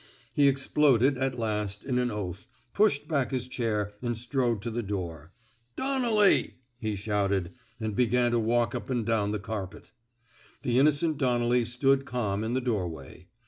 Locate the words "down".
9.05-9.29